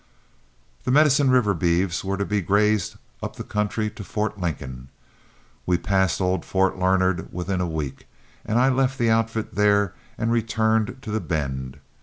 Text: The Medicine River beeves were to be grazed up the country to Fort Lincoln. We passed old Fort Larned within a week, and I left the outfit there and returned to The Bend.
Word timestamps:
The 0.83 0.89
Medicine 0.89 1.29
River 1.29 1.53
beeves 1.53 2.03
were 2.03 2.17
to 2.17 2.25
be 2.25 2.41
grazed 2.41 2.95
up 3.21 3.35
the 3.35 3.43
country 3.43 3.87
to 3.91 4.03
Fort 4.03 4.39
Lincoln. 4.39 4.87
We 5.67 5.77
passed 5.77 6.19
old 6.19 6.43
Fort 6.43 6.75
Larned 6.79 7.29
within 7.31 7.61
a 7.61 7.67
week, 7.67 8.07
and 8.43 8.57
I 8.57 8.69
left 8.69 8.97
the 8.97 9.11
outfit 9.11 9.53
there 9.53 9.93
and 10.17 10.31
returned 10.31 11.03
to 11.03 11.11
The 11.11 11.21
Bend. 11.21 11.77